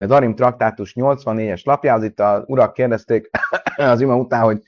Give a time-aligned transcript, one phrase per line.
[0.00, 2.02] a Darim traktátus 84-es lapjához.
[2.02, 3.30] Itt a urak kérdezték
[3.76, 4.62] az ima után, hogy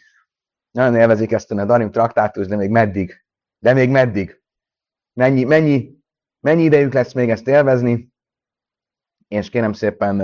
[0.70, 3.24] nagyon élvezik ezt a Darim traktátus, de még meddig?
[3.58, 4.42] De még meddig?
[5.12, 5.98] Mennyi, mennyi,
[6.40, 8.12] mennyi idejük lesz még ezt élvezni?
[9.28, 10.20] És kérem szépen,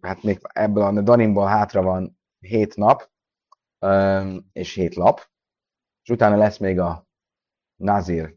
[0.00, 3.10] hát még ebből a Darimból hátra van 7 nap,
[4.52, 5.30] és 7 lap,
[6.02, 7.08] és utána lesz még a
[7.76, 8.36] Nazir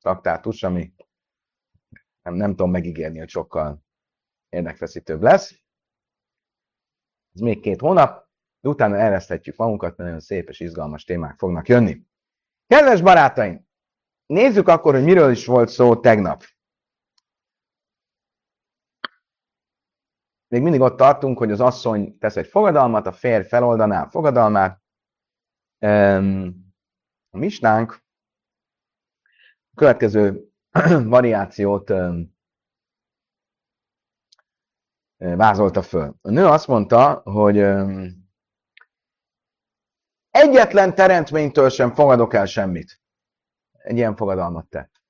[0.00, 0.94] traktátus, ami
[2.22, 3.86] nem, nem tudom megígérni, hogy sokkal
[4.48, 5.62] érdekfeszítőbb lesz.
[7.34, 8.28] Ez még két hónap,
[8.60, 12.06] de utána ereszthetjük magunkat, mert nagyon szép és izgalmas témák fognak jönni.
[12.66, 13.66] Kedves barátaim,
[14.26, 16.44] nézzük akkor, hogy miről is volt szó tegnap.
[20.48, 24.82] Még mindig ott tartunk, hogy az asszony tesz egy fogadalmat, a férj feloldaná a fogadalmát.
[27.30, 27.92] A misnánk
[29.70, 30.48] a következő
[31.04, 31.92] variációt
[35.18, 36.14] vázolta föl.
[36.20, 37.58] A nő azt mondta, hogy
[40.30, 43.00] egyetlen teremtménytől sem fogadok el semmit.
[43.72, 45.02] Egy ilyen fogadalmat tett.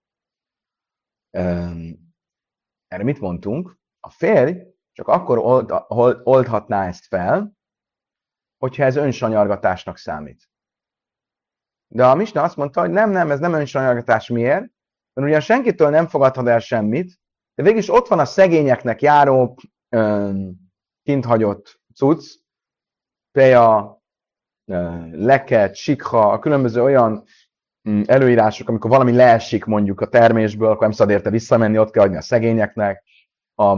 [2.89, 3.79] Erre mit mondtunk?
[4.01, 5.73] A férj csak akkor old,
[6.23, 7.53] oldhatná ezt fel,
[8.57, 10.51] hogyha ez önsanyargatásnak számít.
[11.87, 14.29] De a Misna azt mondta, hogy nem, nem, ez nem önsanyargatás.
[14.29, 14.71] Miért?
[15.13, 17.19] Mert ugyan senkitől nem fogadhat el semmit,
[17.55, 19.59] de végig ott van a szegényeknek járó
[21.03, 22.35] kint hagyott cucc,
[23.31, 23.99] például
[25.11, 27.25] leket, sikha, a különböző olyan
[27.89, 32.03] mm, előírások, amikor valami leesik mondjuk a termésből, akkor nem szabad érte visszamenni, ott kell
[32.03, 33.05] hagyni a szegényeknek,
[33.55, 33.75] a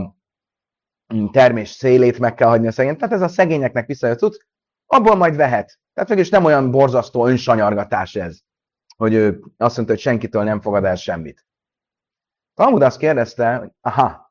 [1.13, 4.41] mm, termés szélét meg kell hagyni a szegényeknek, tehát ez a szegényeknek visszajött cucc,
[4.85, 5.79] abból majd vehet.
[5.93, 8.39] Tehát mégis nem olyan borzasztó önsanyargatás ez,
[8.97, 11.45] hogy ő azt mondta, hogy senkitől nem fogad el semmit.
[12.53, 14.30] Talmud azt kérdezte, hogy aha,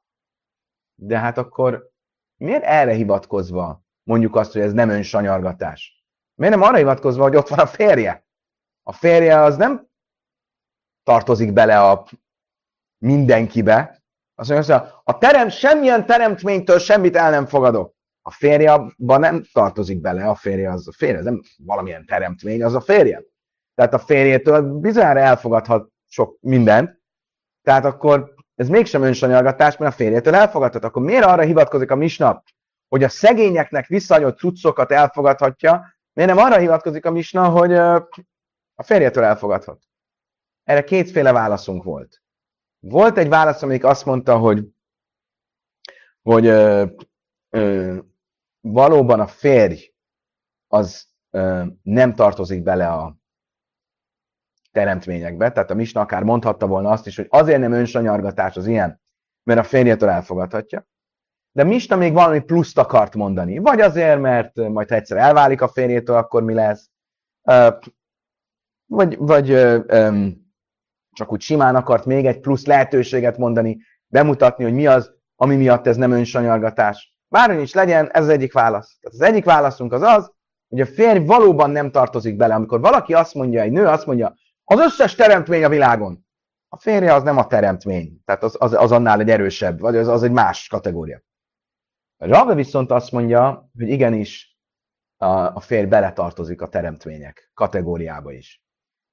[1.02, 1.90] de hát akkor
[2.36, 6.04] miért erre hivatkozva mondjuk azt, hogy ez nem önsanyargatás?
[6.34, 8.26] Miért nem arra hivatkozva, hogy ott van a férje?
[8.82, 9.88] A férje az nem
[11.02, 12.06] tartozik bele a
[12.98, 14.02] mindenkibe.
[14.34, 17.94] Azt mondja, a terem, semmilyen teremtménytől semmit el nem fogadok.
[18.22, 22.64] A férje abban nem tartozik bele, a férje az a férje, ez nem valamilyen teremtmény,
[22.64, 23.22] az a férje.
[23.74, 27.00] Tehát a férjétől bizonyára elfogadhat sok mindent,
[27.62, 30.84] tehát akkor ez mégsem önsanyargatás, mert a férjétől elfogadhat.
[30.84, 32.42] Akkor miért arra hivatkozik a misna,
[32.88, 37.72] hogy a szegényeknek visszaadott cuccokat elfogadhatja, miért nem arra hivatkozik a misna, hogy
[38.74, 39.82] a férjétől elfogadhat?
[40.64, 42.22] Erre kétféle válaszunk volt.
[42.78, 44.68] Volt egy válasz, amelyik azt mondta, hogy,
[46.22, 46.86] hogy ö,
[47.50, 47.98] ö,
[48.60, 49.92] valóban a férj
[50.68, 53.19] az ö, nem tartozik bele a
[54.72, 59.00] teremtményekbe, tehát a Misna akár mondhatta volna azt is, hogy azért nem önsanyargatás az ilyen,
[59.42, 60.86] mert a férjétől elfogadhatja,
[61.52, 63.58] de Misna még valami pluszt akart mondani.
[63.58, 66.90] Vagy azért, mert majd ha egyszer elválik a férjétől, akkor mi lesz?
[68.86, 69.46] Vagy, vagy
[71.12, 75.86] csak úgy simán akart még egy plusz lehetőséget mondani, bemutatni, hogy mi az, ami miatt
[75.86, 77.14] ez nem önsanyargatás.
[77.28, 78.98] Bárhogy is legyen, ez az egyik válasz.
[79.00, 80.32] Tehát az egyik válaszunk az az,
[80.68, 82.54] hogy a férj valóban nem tartozik bele.
[82.54, 84.34] Amikor valaki azt mondja, egy nő azt mondja,
[84.70, 86.26] az összes teremtmény a világon.
[86.68, 90.08] A férje az nem a teremtmény, tehát az, az, az annál egy erősebb, vagy az,
[90.08, 91.22] az egy más kategória.
[92.16, 94.58] Rave viszont azt mondja, hogy igenis
[95.16, 98.62] a, a férj beletartozik a teremtmények kategóriába is.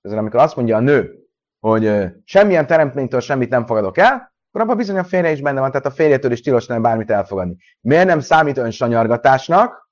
[0.01, 1.28] Ezért amikor azt mondja a nő,
[1.59, 5.72] hogy semmilyen teremtménytől semmit nem fogadok el, akkor abban bizony a férje is benne van,
[5.72, 7.57] tehát a férjetől is tilos nem bármit elfogadni.
[7.81, 9.89] Miért nem számít önsanyargatásnak?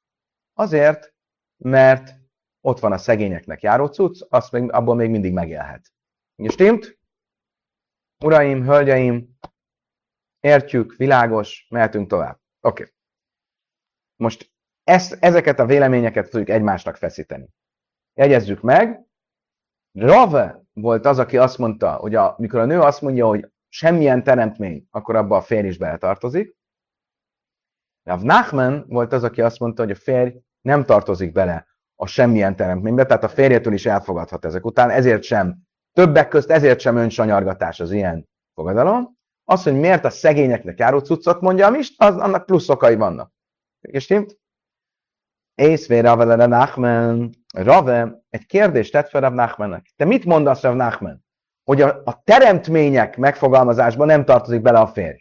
[0.53, 1.14] Azért,
[1.58, 2.25] mert
[2.66, 5.92] ott van a szegényeknek járó cucc, azt még, abból még mindig megélhet.
[6.48, 7.00] Stimmt?
[8.24, 9.38] Uraim, hölgyeim,
[10.40, 12.40] értjük, világos, mehetünk tovább.
[12.62, 12.81] Oké.
[12.81, 12.94] Okay.
[14.16, 14.53] Most
[14.84, 17.50] ezt, ezeket a véleményeket fogjuk egymásnak feszíteni.
[18.14, 19.06] Jegyezzük meg,
[19.92, 24.24] Rave volt az, aki azt mondta, hogy a, mikor a nő azt mondja, hogy semmilyen
[24.24, 26.56] teremtmény, akkor abba a férj is beletartozik.
[28.03, 32.56] Rav Nachman volt az, aki azt mondta, hogy a férj nem tartozik bele a semmilyen
[32.56, 35.56] teremtménybe, tehát a férjetől is elfogadhat ezek után, ezért sem,
[35.94, 39.18] többek közt ezért sem önsanyargatás az ilyen fogadalom.
[39.44, 43.32] Az, hogy miért a szegényeknek járó cuccot mondja a az, annak plusz okai vannak.
[43.82, 44.38] És stimmt?
[45.56, 49.94] Észvé Rave Nachman, Rave egy kérdést tett fel Rav Nachmannek.
[49.96, 51.26] Te mit mondasz Rav Nachman?
[51.64, 55.18] Hogy a, a teremtmények megfogalmazásban nem tartozik bele a férj.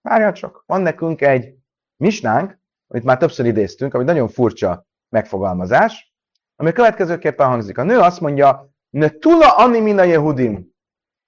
[0.00, 1.54] Várjál csak, van nekünk egy
[1.96, 6.14] misnánk, amit már többször idéztünk, ami nagyon furcsa megfogalmazás,
[6.56, 7.78] ami következőképpen hangzik.
[7.78, 10.70] A nő azt mondja, ne tula ani mina jehudim.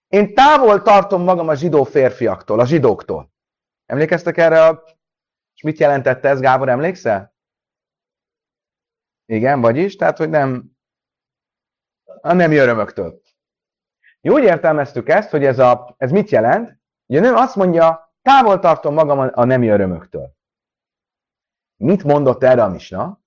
[0.08, 3.32] Én távol tartom magam a zsidó férfiaktól, a zsidóktól.
[3.86, 4.84] Emlékeztek erre a...
[5.54, 7.34] És mit jelentette ez, Gábor, emlékszel?
[9.26, 10.76] Igen, vagyis, tehát, hogy nem
[12.20, 13.20] a nem örömöktől.
[14.20, 16.78] Úgy értelmeztük ezt, hogy ez, a, ez mit jelent?
[17.06, 20.36] Ugye nő azt mondja, távol tartom magam a nemi örömöktől.
[21.76, 23.23] Mit mondott erre a misna?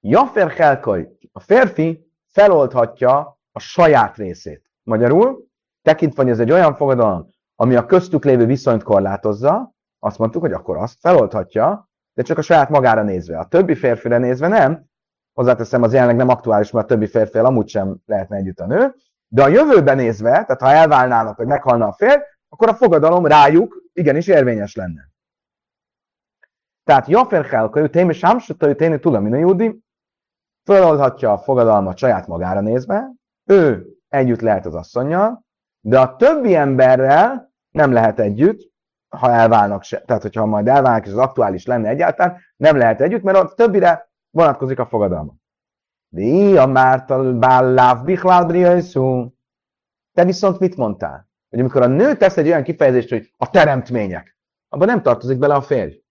[0.00, 4.70] Jaffer Helkaj, a férfi feloldhatja a saját részét.
[4.82, 5.46] Magyarul,
[5.82, 10.52] tekintve, hogy ez egy olyan fogadalom, ami a köztük lévő viszonyt korlátozza, azt mondtuk, hogy
[10.52, 13.38] akkor azt feloldhatja, de csak a saját magára nézve.
[13.38, 14.84] A többi férfire nézve nem.
[15.32, 18.94] Hozzáteszem, az jelenleg nem aktuális, mert a többi férfi amúgy sem lehetne együtt a nő.
[19.28, 23.82] De a jövőben nézve, tehát ha elválnának, vagy meghalna a férj, akkor a fogadalom rájuk
[23.92, 25.10] igenis érvényes lenne.
[26.84, 29.82] Tehát Jafer Helka, ő témi sámsutta, ő témi tulamina júdi,
[30.68, 33.12] feloldhatja a fogadalmat saját magára nézve,
[33.44, 35.44] ő együtt lehet az asszonynal,
[35.80, 38.72] de a többi emberrel nem lehet együtt,
[39.08, 40.00] ha elválnak se.
[40.00, 44.10] Tehát, hogyha majd elválnak, és az aktuális lenne egyáltalán, nem lehet együtt, mert a többire
[44.30, 45.34] vonatkozik a fogadalma.
[46.08, 48.46] De a mártal bálláv bichlál.
[50.12, 51.28] Te viszont mit mondtál?
[51.48, 54.38] Hogy amikor a nő tesz egy olyan kifejezést, hogy a teremtmények,
[54.68, 56.02] abban nem tartozik bele a férj.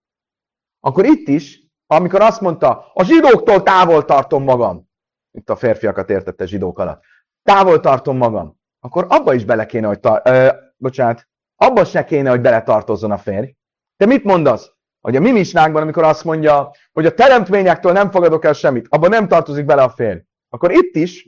[0.80, 4.90] Akkor itt is, amikor azt mondta, a zsidóktól távol tartom magam,
[5.32, 7.04] itt a férfiakat értette zsidók alatt,
[7.44, 10.48] távol tartom magam, akkor abba is bele kéne, hogy tar- ö,
[10.78, 13.56] bocsánat, abba se kéne, hogy beletartozzon a férj.
[13.98, 14.72] Te mit mondasz?
[15.02, 19.10] Hogy a mi misnákban, amikor azt mondja, hogy a teremtményektől nem fogadok el semmit, abban
[19.10, 20.20] nem tartozik bele a férj.
[20.50, 21.28] Akkor itt is,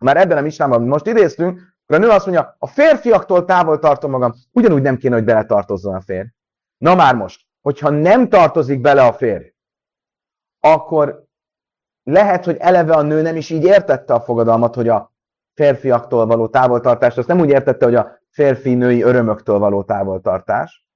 [0.00, 3.78] már ebben a misnában, amit most idéztünk, akkor a nő azt mondja, a férfiaktól távol
[3.78, 6.28] tartom magam, ugyanúgy nem kéne, hogy beletartozzon a férj.
[6.76, 9.53] Na már most, hogyha nem tartozik bele a férj,
[10.64, 11.24] akkor
[12.02, 15.12] lehet, hogy eleve a nő nem is így értette a fogadalmat, hogy a
[15.54, 20.86] férfiaktól való távoltartást, azt nem úgy értette, hogy a férfi-női örömöktől való távoltartás,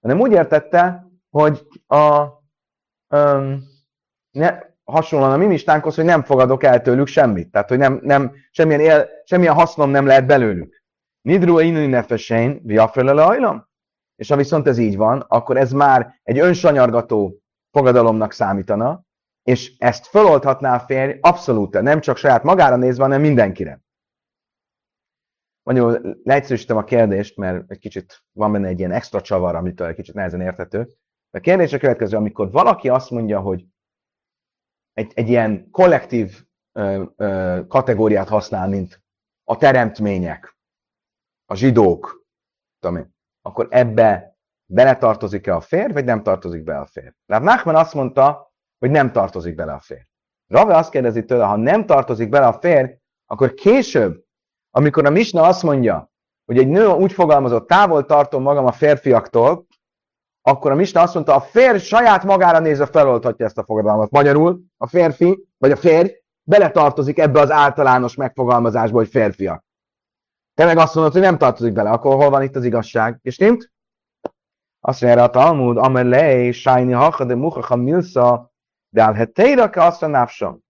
[0.00, 2.20] hanem úgy értette, hogy a,
[3.14, 3.64] um,
[4.30, 7.50] ne, hasonlóan a mimistánkhoz, hogy nem fogadok el tőlük semmit.
[7.50, 10.82] Tehát, hogy nem, nem, semmilyen, él, semmilyen hasznom nem lehet belőlük.
[11.20, 13.68] Nidru inu nefesein, viafrele ajlam?
[14.16, 19.02] És ha viszont ez így van, akkor ez már egy önsanyargató fogadalomnak számítana,
[19.42, 23.80] és ezt föloldhatná a férj abszolút, nem csak saját magára nézve, hanem mindenkire.
[25.62, 29.94] Mondjuk leegyszerűsítem a kérdést, mert egy kicsit van benne egy ilyen extra csavar, amitől egy
[29.94, 30.88] kicsit nehezen érthető.
[31.30, 33.66] A kérdés a következő, amikor valaki azt mondja, hogy
[34.92, 39.02] egy, egy ilyen kollektív ö, ö, kategóriát használ, mint
[39.44, 40.58] a teremtmények,
[41.46, 42.26] a zsidók,
[42.78, 44.37] tudom akkor ebbe
[44.70, 47.14] beletartozik-e a fér, vagy nem tartozik be a fér?
[47.26, 50.06] Ráv Nachman azt mondta, hogy nem tartozik bele a fér.
[50.46, 54.24] Rave azt kérdezi tőle, ha nem tartozik bele a fér, akkor később,
[54.70, 56.10] amikor a Misna azt mondja,
[56.44, 59.66] hogy egy nő úgy fogalmazott, távol tartom magam a férfiaktól,
[60.42, 64.10] akkor a Misna azt mondta, a férj saját magára nézve feloldhatja ezt a fogadalmat.
[64.10, 66.10] Magyarul a férfi, vagy a férj
[66.42, 69.64] beletartozik ebbe az általános megfogalmazásba, hogy férfiak.
[70.54, 73.18] Te meg azt mondod, hogy nem tartozik bele, akkor hol van itt az igazság?
[73.22, 73.66] És nincs?
[74.88, 78.52] Azt mondja a Talmud, amelé, sájni hacha de muchacha milsa,
[78.88, 80.64] de alheteira ka azt a nápsom.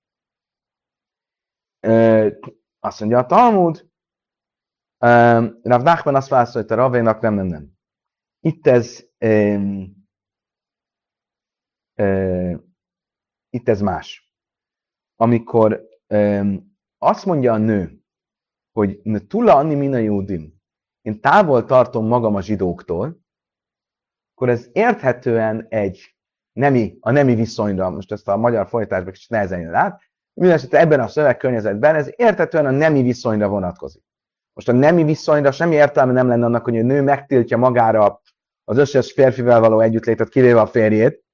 [2.78, 3.90] Azt mondja a Talmud,
[5.62, 7.72] Rav Nachman azt válaszolta Ravénak, nem, nem, nem.
[8.40, 9.10] Itt ez,
[13.48, 14.32] itt ez más.
[15.16, 15.88] Amikor
[16.98, 18.04] azt mondja a nő,
[18.72, 20.54] hogy tula anni mina jódim,
[21.00, 23.26] én távol tartom magam a zsidóktól,
[24.38, 26.14] akkor ez érthetően egy
[26.52, 30.00] nemi, a nemi viszonyra, most ezt a magyar folytatásban kicsit nehezen jön át,
[30.32, 34.02] mindenesetre ebben a szövegkörnyezetben ez érthetően a nemi viszonyra vonatkozik.
[34.52, 38.20] Most a nemi viszonyra semmi értelme nem lenne annak, hogy a nő megtiltja magára
[38.64, 41.24] az összes férfivel való együttlétet, kivéve a férjét,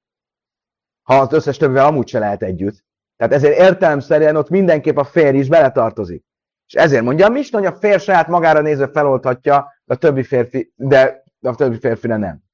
[1.01, 2.85] ha az összes többivel amúgy se lehet együtt.
[3.17, 6.25] Tehát ezért értelemszerűen ott mindenképp a férj is beletartozik.
[6.67, 10.73] És ezért mondja a hogy a férj saját magára nézve feloldhatja, de a többi férfi,
[10.75, 12.44] de a többi férfire nem.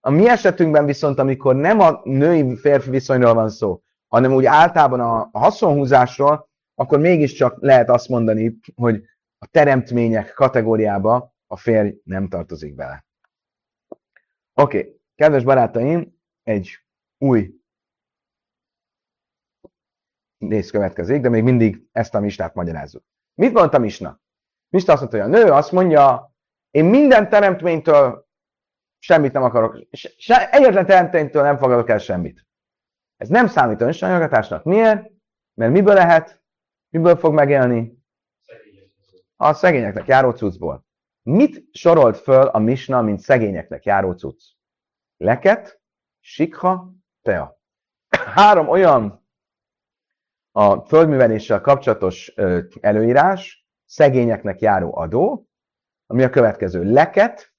[0.00, 5.38] A mi esetünkben viszont, amikor nem a női-férfi viszonyról van szó, hanem úgy általában a
[5.38, 9.04] haszonhúzásról, akkor mégiscsak lehet azt mondani, hogy
[9.38, 13.06] a teremtmények kategóriába a férj nem tartozik bele.
[14.54, 15.00] Oké, okay.
[15.14, 16.78] kedves barátaim, egy
[17.18, 17.54] új
[20.38, 23.04] rész következik, de még mindig ezt a mistát magyarázzuk.
[23.34, 24.20] Mit mondta Misna?
[24.68, 26.34] Misna azt mondta, hogy a nő azt mondja,
[26.70, 28.28] én minden teremtménytől
[29.00, 32.46] semmit nem akarok, se, egyetlen teremtménytől nem fogadok el semmit.
[33.16, 34.64] Ez nem számít önsajnogatásnak.
[34.64, 35.10] Miért?
[35.54, 36.42] Mert miből lehet?
[36.88, 37.98] Miből fog megélni?
[39.36, 40.84] A szegényeknek járó cuccból.
[41.22, 44.42] Mit sorolt föl a misna, mint szegényeknek járó cucc?
[45.16, 45.80] Leket,
[46.20, 46.92] sikha,
[47.22, 47.60] tea.
[48.08, 49.26] Három olyan
[50.52, 52.32] a földműveléssel kapcsolatos
[52.80, 55.48] előírás, szegényeknek járó adó,
[56.06, 56.92] ami a következő.
[56.92, 57.49] Leket,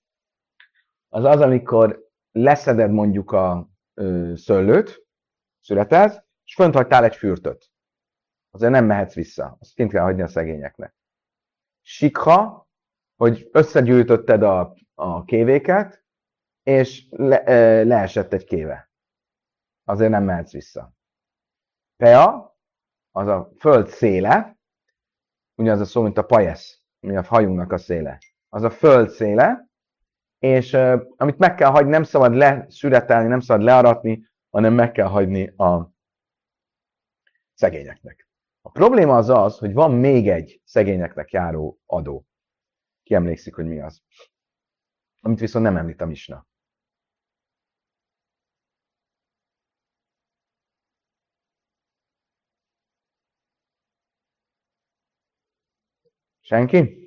[1.13, 5.05] az az, amikor leszeded mondjuk a ö, szőlőt,
[5.59, 7.71] születelsz, és fönt hagytál egy fürtöt.
[8.51, 9.57] Azért nem mehetsz vissza.
[9.59, 10.95] Azt kint kell hagyni a szegényeknek.
[11.81, 12.69] Sikha,
[13.15, 16.03] hogy összegyűjtötted a, a kévéket,
[16.63, 18.91] és le, e, leesett egy kéve.
[19.83, 20.93] Azért nem mehetsz vissza.
[21.95, 22.57] Pea,
[23.11, 24.57] az a föld széle,
[25.55, 28.17] ugyanaz a szó, mint a pajesz, mi a hajunknak a széle.
[28.49, 29.69] Az a föld széle,
[30.41, 35.07] és uh, amit meg kell hagyni, nem szabad leszüretelni, nem szabad learatni, hanem meg kell
[35.07, 35.91] hagyni a
[37.53, 38.27] szegényeknek.
[38.61, 42.25] A probléma az az, hogy van még egy szegényeknek járó adó.
[43.03, 44.01] Ki emlékszik, hogy mi az?
[45.21, 46.47] Amit viszont nem említ a misna.
[56.41, 57.00] Senki?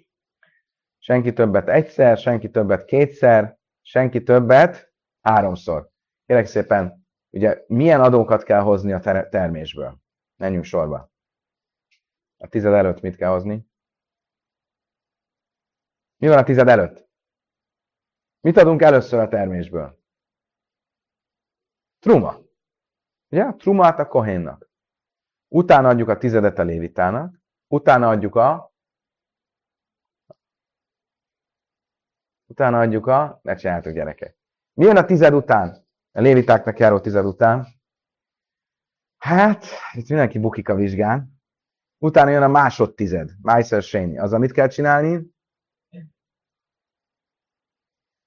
[1.04, 5.90] Senki többet egyszer, senki többet kétszer, senki többet háromszor.
[6.26, 10.00] Kérek szépen, ugye milyen adókat kell hozni a termésből?
[10.36, 11.12] Menjünk sorba.
[12.36, 13.66] A tized előtt mit kell hozni?
[16.16, 17.08] Mi van a tized előtt?
[18.40, 19.98] Mit adunk először a termésből?
[21.98, 22.38] Truma.
[23.28, 23.52] Ugye?
[23.52, 24.70] Trumát a kohénnak.
[25.48, 27.42] Utána adjuk a tizedet a lévitának.
[27.66, 28.73] Utána adjuk a
[32.46, 33.40] Utána adjuk a...
[33.42, 34.36] Ne csináljátok gyerekek.
[34.72, 35.86] Mi jön a tized után?
[36.12, 37.66] A lévitáknak járó tized után?
[39.18, 41.32] Hát, itt mindenki bukik a vizsgán.
[41.98, 44.18] Utána jön a másodtized, Májszer Séni.
[44.18, 45.32] Az, amit kell csinálni?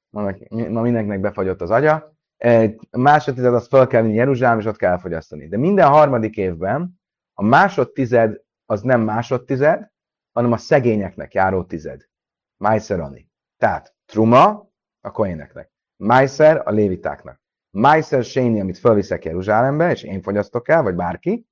[0.09, 2.15] Ma mindenkinek befagyott az agya.
[2.37, 5.47] Egy másodtized, azt fel kell vinni Jeruzsálem, és ott kell elfogyasztani.
[5.47, 6.99] De minden harmadik évben
[7.33, 9.91] a másodtized az nem másodtized,
[10.31, 12.09] hanem a szegényeknek járó tized.
[12.57, 13.26] Májszer Ani.
[13.57, 14.69] Tehát Truma
[15.01, 15.71] a koéneknek.
[15.95, 17.41] Májszer a lévitáknak.
[17.69, 21.47] Májszer Séni, amit felviszek Jeruzsálembe, és én fogyasztok el, vagy bárki,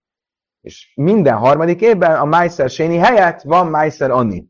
[0.62, 4.48] és minden harmadik évben a Májszer Séni helyett van Májszer Anni.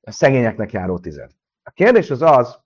[0.00, 1.30] A szegényeknek járó tized.
[1.62, 2.60] A kérdés az az,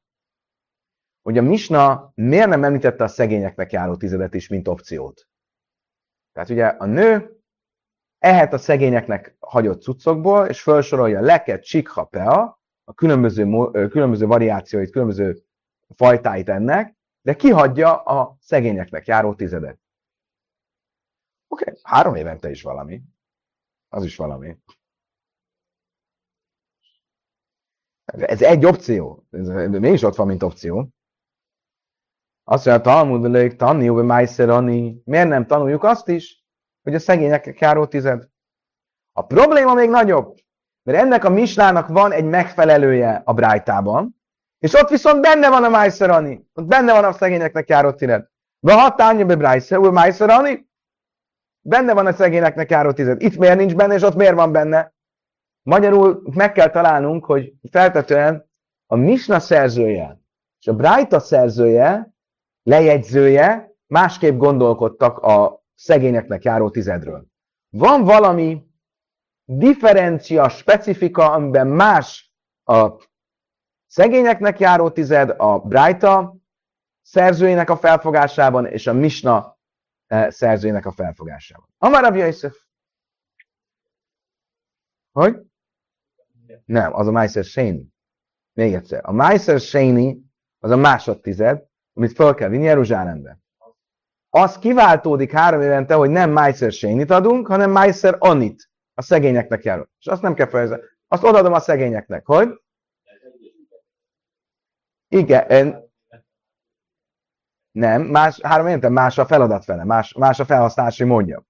[1.22, 5.28] hogy a Misna miért nem említette a szegényeknek járó tizedet is, mint opciót.
[6.32, 7.40] Tehát ugye a nő
[8.18, 13.44] ehet a szegényeknek hagyott cuccokból, és felsorolja leket, csikha, pea, a különböző,
[13.88, 15.42] különböző variációit, különböző
[15.96, 19.78] fajtáit ennek, de kihagyja a szegényeknek járó tizedet.
[21.48, 23.02] Oké, okay, három évente is valami.
[23.88, 24.56] Az is valami.
[28.04, 29.26] Ez egy opció.
[29.30, 30.88] Ez mégis ott van, mint opció.
[32.44, 35.02] Azt mondja, Talmud lők tanni, hogy májszerani.
[35.04, 36.44] Miért nem tanuljuk azt is,
[36.82, 38.28] hogy a szegényeknek járó tized?
[39.12, 40.38] A probléma még nagyobb,
[40.84, 44.22] mert ennek a mislának van egy megfelelője a brájtában,
[44.58, 46.48] és ott viszont benne van a májszerani.
[46.54, 48.26] Ott benne van a szegényeknek járó tized.
[48.60, 50.72] Vahatányi be brájszer, májszerani,
[51.66, 53.22] Benne van a szegényeknek járó tized.
[53.22, 54.92] Itt miért nincs benne, és ott miért van benne?
[55.62, 58.50] Magyarul meg kell találnunk, hogy feltetően
[58.86, 60.20] a Misna szerzője
[60.60, 62.14] és a Brájta szerzője,
[62.62, 67.26] lejegyzője másképp gondolkodtak a szegényeknek járó tizedről.
[67.70, 68.62] Van valami
[69.44, 72.32] differencia, specifika, amiben más
[72.64, 72.90] a
[73.86, 76.36] szegényeknek járó tized, a Brájta
[77.02, 79.54] szerzőjének a felfogásában, és a Misna
[80.06, 81.68] E, szerzőjének a felfogásával.
[81.78, 82.56] Amar Rabbi Yosef.
[85.12, 85.40] Hogy?
[86.64, 87.92] Nem, az a Meiser Séni.
[88.52, 89.00] Még egyszer.
[89.04, 90.24] A Meiser Séni
[90.58, 93.38] az a másodtized, amit fel kell vinni Jeruzsálembe.
[94.28, 98.70] Az kiváltódik három évente, hogy nem Meiser Sénit adunk, hanem Meiser Anit.
[98.94, 99.88] A szegényeknek járó.
[99.98, 100.76] És azt nem kell felhozni.
[101.08, 102.26] Azt odaadom a szegényeknek.
[102.26, 102.62] Hogy?
[105.08, 105.82] Igen,
[107.74, 111.46] nem, más, három évente más a feladat fele, más, más a felhasználási módja.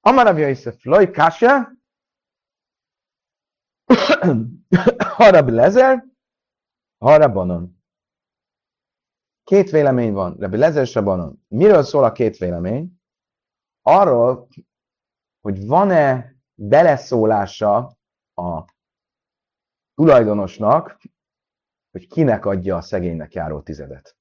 [0.00, 1.72] Amarav Yosef, Loj Kasha,
[5.16, 6.04] Harab Lezer,
[6.98, 7.82] Harabanon.
[9.44, 11.44] Két vélemény van, Rabbi Lezer és Rabanon.
[11.48, 12.95] Miről szól a két vélemény?
[13.88, 14.48] Arról,
[15.40, 17.76] hogy van-e beleszólása
[18.34, 18.64] a
[19.94, 20.98] tulajdonosnak
[21.90, 24.16] hogy kinek adja a szegénynek járó tizedet.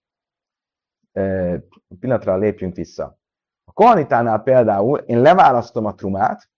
[1.11, 1.59] E,
[1.99, 3.17] pillanatra lépjünk vissza.
[3.63, 6.49] A kohanitánál például én leválasztom a trumát,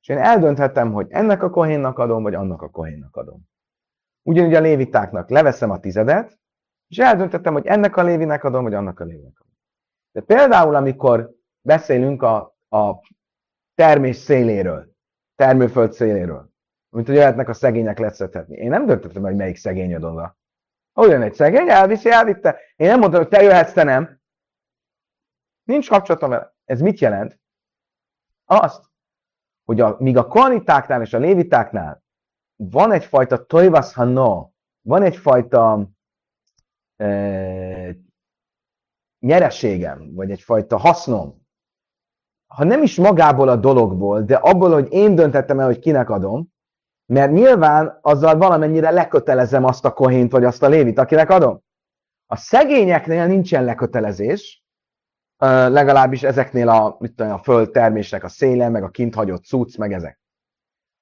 [0.00, 3.48] És én eldönthetem, hogy ennek a kohénnak adom, vagy annak a kohénnak adom.
[4.22, 6.38] Ugyanúgy a lévitáknak leveszem a tizedet,
[6.86, 9.56] és eldöntettem, hogy ennek a lévinek adom, vagy annak a lévinek adom.
[10.12, 11.37] De például, amikor
[11.68, 12.94] beszélünk a, a
[13.74, 14.92] termés széléről,
[15.34, 16.50] termőföld széléről,
[16.88, 18.56] mint hogy jöhetnek a szegények leszedhetni.
[18.56, 20.36] Én nem döntöttem, hogy melyik szegény ad oda.
[20.94, 22.58] Olyan egy szegény, elviszi, elvitte.
[22.76, 24.20] Én nem mondtam, hogy te jöhetsz, te nem.
[25.62, 26.54] Nincs kapcsolatom vele.
[26.64, 27.40] Ez mit jelent?
[28.44, 28.84] Azt,
[29.64, 32.02] hogy a, míg a koanitáknál és a lévitáknál
[32.56, 35.88] van egyfajta toivasz no, van egyfajta
[36.96, 37.96] e,
[39.18, 41.37] nyereségem, vagy egyfajta hasznom,
[42.48, 46.52] ha nem is magából a dologból, de abból, hogy én döntettem el, hogy kinek adom,
[47.06, 51.62] mert nyilván azzal valamennyire lekötelezem azt a kohént, vagy azt a lévit, akinek adom.
[52.26, 54.62] A szegényeknél nincsen lekötelezés,
[55.38, 59.92] legalábbis ezeknél a, mit tudom, a földtermésnek a széle, meg a kint hagyott cucc, meg
[59.92, 60.20] ezek.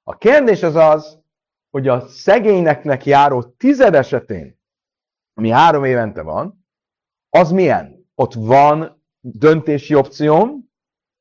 [0.02, 1.18] A kérdés az az,
[1.70, 4.58] hogy a szegényeknek járó tized esetén,
[5.34, 6.66] ami három évente van,
[7.30, 8.08] az milyen?
[8.14, 10.65] Ott van döntési opcióm,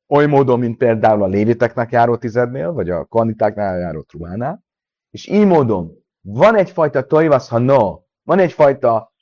[0.08, 4.64] oly módon, mint például a léviteknek járó tizednél, vagy a kanditáknál járó trumánál,
[5.10, 9.12] és így módon van egyfajta toivasz, ha no, van egyfajta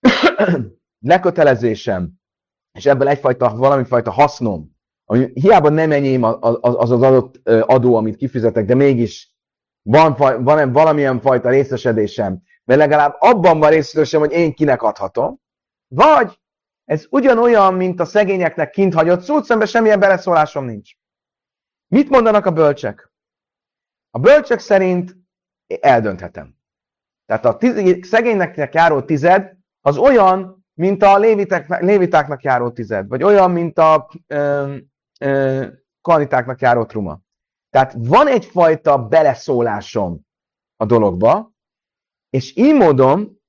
[0.98, 2.12] lekötelezésem,
[2.72, 8.64] és ebből egyfajta, valamifajta hasznom, ami hiába nem enyém az az adott adó, amit kifizetek,
[8.64, 9.34] de mégis
[9.82, 15.40] van, van valamilyen fajta részesedésem, de legalább abban van részesedésem, hogy én kinek adhatom,
[15.88, 16.38] vagy
[16.86, 20.92] ez ugyanolyan, mint a szegényeknek kint hagyott szó, szemben semmilyen beleszólásom nincs.
[21.86, 23.12] Mit mondanak a bölcsek?
[24.10, 25.16] A bölcsek szerint
[25.80, 26.54] eldönthetem.
[27.26, 33.22] Tehát a tiz, szegénynek járó tized az olyan, mint a lévitek, lévitáknak járó tized, vagy
[33.22, 34.76] olyan, mint a ö,
[35.20, 35.66] ö,
[36.00, 37.20] kanitáknak járó truma.
[37.70, 40.20] Tehát van egyfajta beleszólásom
[40.76, 41.52] a dologba,
[42.30, 43.42] és így módon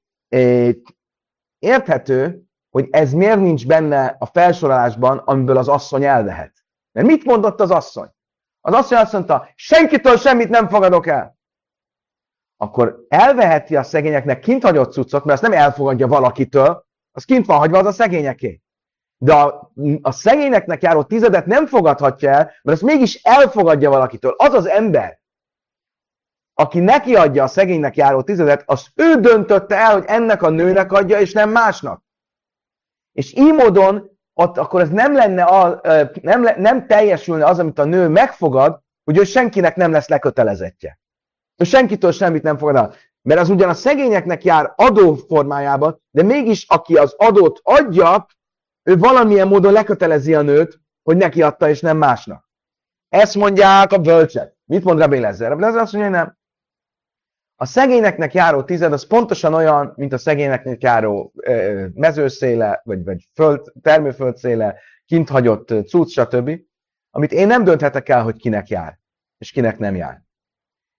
[1.60, 2.47] érthető,
[2.78, 6.54] hogy ez miért nincs benne a felsorolásban, amiből az asszony elvehet.
[6.92, 8.10] Mert mit mondott az asszony?
[8.62, 11.38] Az asszony azt mondta, senkitől semmit nem fogadok el.
[12.58, 17.58] Akkor elveheti a szegényeknek kint hagyott cuccot, mert azt nem elfogadja valakitől, az kint van
[17.58, 18.62] hagyva, az a szegényeké.
[19.18, 24.36] De a, a szegényeknek járó tizedet nem fogadhatja el, mert azt mégis elfogadja valakitől.
[24.38, 25.20] Az az ember,
[26.54, 30.92] aki neki adja a szegénynek járó tizedet, az ő döntötte el, hogy ennek a nőnek
[30.92, 32.06] adja, és nem másnak.
[33.18, 35.82] És így módon ott akkor ez nem lenne, a,
[36.22, 41.00] nem, nem teljesülne az, amit a nő megfogad, hogy ő senkinek nem lesz lekötelezettje.
[41.56, 42.94] Ő senkitől semmit nem fogad el.
[43.22, 48.28] Mert az ugyan a szegényeknek jár adó formájában, de mégis aki az adót adja,
[48.84, 52.50] ő valamilyen módon lekötelezi a nőt, hogy neki adta, és nem másnak.
[53.10, 54.58] Ezt mondják a bölcsek.
[54.66, 55.50] Mit mond Rabbi Lezer?
[55.50, 56.38] Rabbi Lezer azt mondja, hogy nem.
[57.60, 61.34] A szegényeknek járó tized az pontosan olyan, mint a szegényeknek járó
[61.94, 66.52] mezőszéle, vagy, vagy föld, termőföldszéle, kint hagyott cucc, stb.,
[67.10, 69.00] amit én nem dönthetek el, hogy kinek jár,
[69.38, 70.22] és kinek nem jár.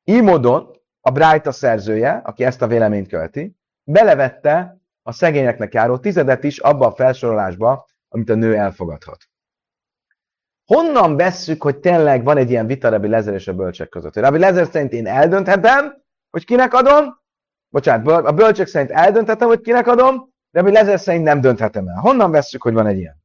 [0.05, 6.44] Így módon a Brájta szerzője, aki ezt a véleményt követi, belevette a szegényeknek járó tizedet
[6.44, 9.29] is abba a felsorolásba, amit a nő elfogadhat.
[10.64, 14.16] Honnan vesszük, hogy tényleg van egy ilyen vita Rabbi Lezer és a bölcsek között?
[14.16, 17.20] Rabbi Lezer szerint én eldönthetem, hogy kinek adom,
[17.68, 22.00] bocsánat, a bölcsek szerint eldönthetem, hogy kinek adom, de mi lezer szerint nem dönthetem el.
[22.00, 23.16] Honnan vesszük, hogy van egy ilyen?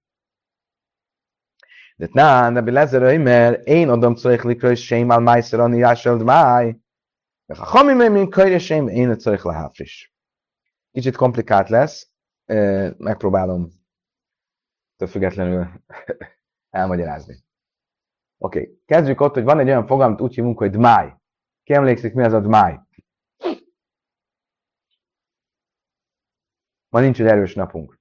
[1.95, 6.77] De ná, de lezer, mert én adom szorich likra, és sémál májszer a níráseld máj.
[7.47, 10.13] Ha hamim, mint kölyre sém, én a szorich leháfris.
[10.91, 12.09] Kicsit komplikált lesz,
[12.97, 13.69] megpróbálom
[14.97, 15.67] több függetlenül
[16.69, 17.35] elmagyarázni.
[18.37, 18.81] Oké, okay.
[18.85, 21.13] kezdjük ott, hogy van egy olyan fogalmat úgy hívunk, hogy dmáj.
[21.63, 22.79] Ki emlékszik, mi az a dmáj?
[26.93, 27.99] Ma nincs egy erős napunk.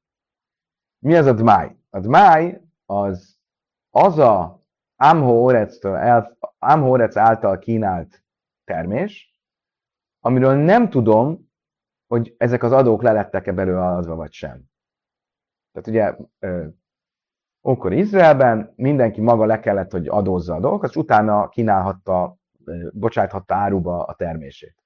[0.99, 1.77] Mi az a dmáj?
[1.91, 3.39] A dmáj az
[3.91, 4.63] az a
[6.59, 8.25] Amhórec által kínált
[8.65, 9.41] termés,
[10.21, 11.51] amiről nem tudom,
[12.07, 14.63] hogy ezek az adók lelettek-e belőle adva, vagy sem.
[15.73, 16.17] Tehát ugye
[17.69, 22.37] ókor Izraelben mindenki maga le kellett, hogy adózza a dolgokat, és utána kínálhatta,
[22.93, 24.77] bocsáthatta áruba a termését.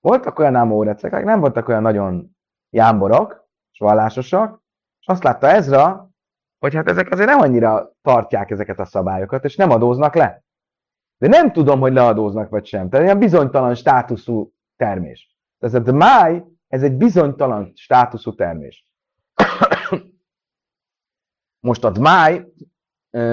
[0.00, 2.35] Voltak olyan ámórecek, akik nem voltak olyan nagyon
[2.76, 4.62] jámborok, és vallásosak,
[5.00, 6.10] és azt látta Ezra,
[6.58, 10.44] hogy hát ezek azért nem annyira tartják ezeket a szabályokat, és nem adóznak le.
[11.18, 12.88] De nem tudom, hogy leadóznak vagy sem.
[12.88, 15.36] Tehát ilyen bizonytalan státuszú termés.
[15.58, 18.88] Ez a máj, ez egy bizonytalan státuszú termés.
[21.66, 22.46] Most a dmáj,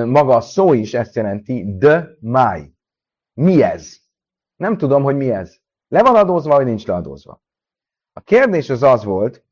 [0.06, 2.72] maga a szó is ezt jelenti, de máj.
[3.34, 3.98] mi ez.
[4.56, 5.56] Nem tudom, hogy mi ez.
[5.88, 7.42] Le van adózva, vagy nincs leadózva.
[8.14, 9.46] A kérdés az az volt,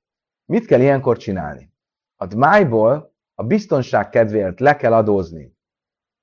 [0.45, 1.74] mit kell ilyenkor csinálni?
[2.15, 5.58] A dmájból a biztonság kedvéért le kell adózni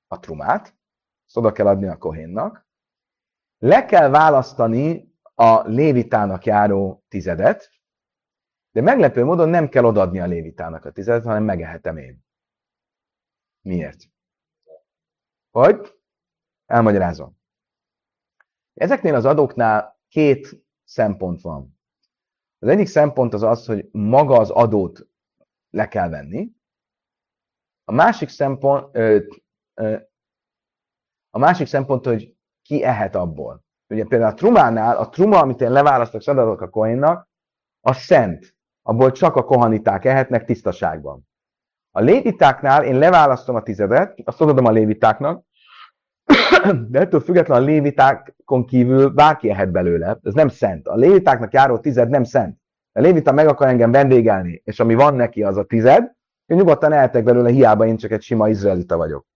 [0.06, 0.76] a trumát,
[1.26, 2.66] ezt oda kell adni a kohénnak,
[3.58, 7.70] le kell választani a lévitának járó tizedet,
[8.70, 12.24] de meglepő módon nem kell odaadni a lévitának a tizedet, hanem megehetem én.
[13.60, 14.02] Miért?
[15.50, 16.00] Hogy?
[16.66, 17.38] Elmagyarázom.
[18.74, 21.77] Ezeknél az adóknál két szempont van.
[22.58, 25.08] Az egyik szempont az az, hogy maga az adót
[25.70, 26.50] le kell venni.
[27.84, 29.18] A másik szempont, ö,
[29.74, 29.96] ö,
[31.30, 33.64] a másik szempont, hogy ki ehet abból.
[33.88, 37.28] Ugye például a trumánál, a truma, amit én leválasztok, szadatok a kohénnak,
[37.80, 38.56] a szent.
[38.82, 41.28] Abból csak a kohaniták ehetnek tisztaságban.
[41.90, 45.44] A lévitáknál én leválasztom a tizedet, azt adom a lévitáknak,
[46.90, 50.88] de ettől függetlenül a lévitákon kívül bárki ehet belőle, ez nem szent.
[50.88, 52.58] A lévitáknak járó tized nem szent.
[52.92, 56.92] A lévita meg akar engem vendégelni, és ami van neki, az a tized, én nyugodtan
[56.92, 59.26] eltek belőle, hiába én csak egy sima izraelita vagyok.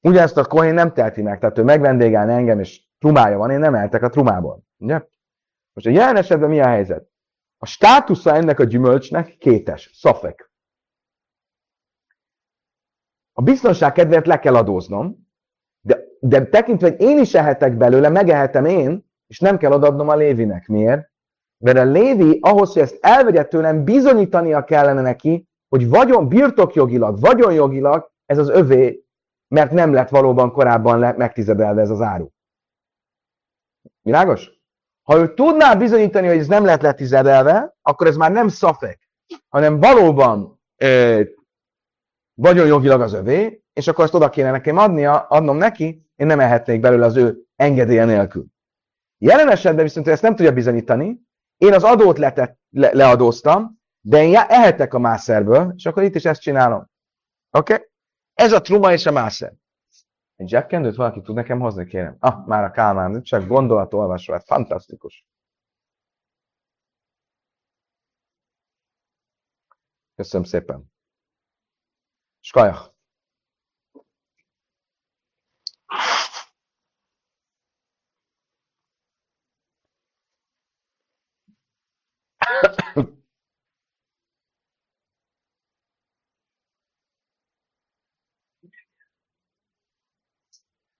[0.00, 3.74] Ugyanezt a kohén nem teheti meg, tehát ő megvendégelni engem, és trumája van, én nem
[3.74, 4.64] eltek a trumából.
[4.76, 5.02] Ugye?
[5.72, 7.08] Most a jelen esetben mi a helyzet?
[7.58, 10.50] A státusza ennek a gyümölcsnek kétes, szafek.
[13.32, 15.25] A biztonság kedvéért le kell adóznom,
[16.20, 20.66] de, tekintve, hogy én is ehetek belőle, megehetem én, és nem kell adadnom a Lévinek.
[20.66, 21.10] Miért?
[21.64, 28.10] Mert a Lévi ahhoz, hogy ezt elvegye tőlem, bizonyítania kellene neki, hogy vagyon birtokjogilag, vagyonjogilag
[28.26, 29.04] ez az övé,
[29.48, 32.28] mert nem lett valóban korábban le, megtizedelve ez az áru.
[34.02, 34.50] Világos?
[35.02, 39.10] Ha ő tudná bizonyítani, hogy ez nem lett letizedelve, akkor ez már nem szafek,
[39.48, 41.22] hanem valóban ö,
[42.34, 46.80] vagyonjogilag az övé, és akkor ezt oda kéne nekem adnia, adnom neki, én nem ehetnék
[46.80, 48.46] belőle az ő engedélye nélkül.
[49.18, 51.20] Jelen esetben viszont ezt nem tudja bizonyítani,
[51.56, 56.24] én az adót letett, le, leadóztam, de én ehetek a mászerből, és akkor itt is
[56.24, 56.90] ezt csinálom.
[57.50, 57.72] Oké?
[57.74, 57.86] Okay?
[58.34, 59.54] Ez a truma és a mászer.
[60.36, 62.16] Egy zsebkendőt valaki tud nekem hozni, kérem?
[62.18, 65.26] Ah, már a Kálmán, csak gondolatolvasó, hát fantasztikus.
[70.14, 70.92] Köszönöm szépen.
[72.40, 72.95] Skajach.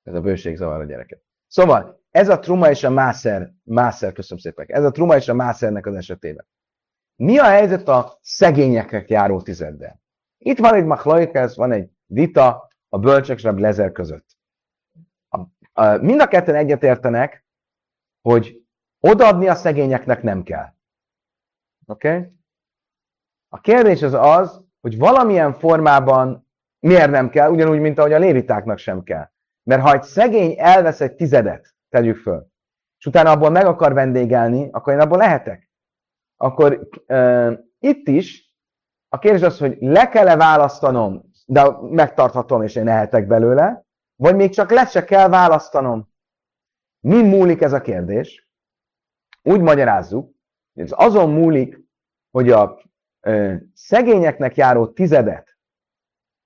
[0.02, 1.22] Ez a bőség zavar a gyereket.
[1.46, 5.34] Szóval, ez a truma és a mászer, mászer, köszönöm szépen, ez a truma és a
[5.34, 6.46] mászernek az esetében.
[7.16, 10.00] Mi a helyzet a szegényeknek járó tizeddel?
[10.38, 14.36] Itt van egy machlajkez, van egy vita a bölcsek és a lezer között.
[15.28, 15.40] A,
[15.72, 17.44] a, mind a ketten egyetértenek,
[18.20, 18.64] hogy
[19.00, 20.75] odaadni a szegényeknek nem kell.
[21.86, 22.08] Oké?
[22.08, 22.32] Okay?
[23.48, 28.78] A kérdés az az, hogy valamilyen formában miért nem kell, ugyanúgy, mint ahogy a lévitáknak
[28.78, 29.30] sem kell.
[29.62, 32.46] Mert ha egy szegény elvesz egy tizedet, tegyük föl,
[32.98, 35.70] és utána abból meg akar vendégelni, akkor én abból lehetek.
[36.36, 38.54] Akkor uh, itt is
[39.08, 43.84] a kérdés az, hogy le kell-e választanom, de megtarthatom, és én lehetek belőle,
[44.16, 46.08] vagy még csak le se kell választanom.
[47.00, 48.48] Mi múlik ez a kérdés?
[49.42, 50.35] Úgy magyarázzuk,
[50.76, 51.84] ez azon múlik,
[52.30, 52.82] hogy a
[53.20, 55.58] ö, szegényeknek járó tizedet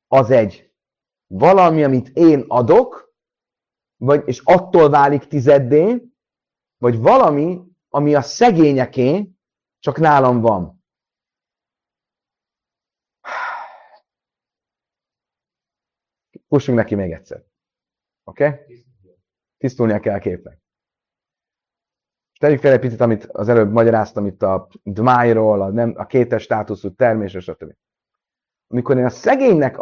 [0.07, 0.73] az egy
[1.27, 3.15] valami, amit én adok,
[3.97, 6.03] vagy, és attól válik tizeddé,
[6.79, 9.31] vagy valami, ami a szegényeké,
[9.79, 10.85] csak nálam van.
[16.49, 17.45] Pussunk neki még egyszer.
[18.25, 18.47] Oké?
[18.47, 18.85] Okay?
[19.57, 20.59] Tisztulnia kell a képnek.
[22.41, 26.43] Tegyük fel egy picit, amit az előbb magyaráztam itt a dmájról, a, nem, a kétes
[26.43, 27.75] státuszú termés, stb.
[28.67, 29.77] Amikor én a szegénynek,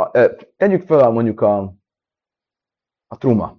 [0.57, 1.75] tegyük fel mondjuk a,
[3.07, 3.59] a truma.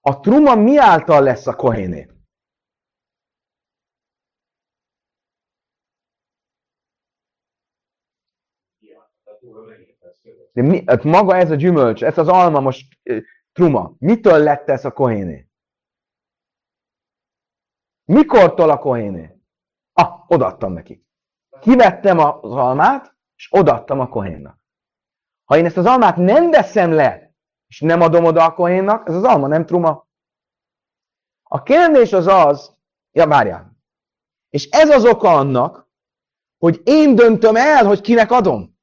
[0.00, 2.08] A truma mi által lesz a kohéné?
[10.52, 12.98] De mi, hát maga ez a gyümölcs, ez az alma most
[13.52, 13.94] truma.
[13.98, 15.48] Mitől lett ez a kohéné?
[18.04, 19.38] Mikortól a kohéné?
[19.92, 21.06] Ah, odaadtam neki.
[21.60, 24.58] Kivettem az almát, és odaadtam a kohénnak.
[25.44, 27.34] Ha én ezt az almát nem veszem le,
[27.66, 30.08] és nem adom oda a kohénnak, ez az alma nem truma.
[31.42, 32.76] A kérdés az az,
[33.12, 33.76] ja várjál,
[34.50, 35.88] és ez az oka annak,
[36.58, 38.78] hogy én döntöm el, hogy kinek adom.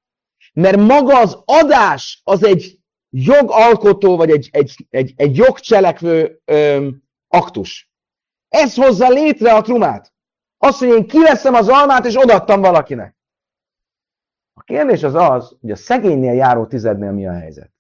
[0.54, 2.80] Mert maga az adás az egy
[3.10, 7.91] jogalkotó, vagy egy, egy, egy, egy jogcselekvő öm, aktus.
[8.52, 10.14] Ez hozza létre a trumát.
[10.58, 13.16] Azt, hogy én kiveszem az almát, és odattam valakinek.
[14.54, 17.72] A kérdés az az, hogy a szegénynél járó tizednél mi a helyzet.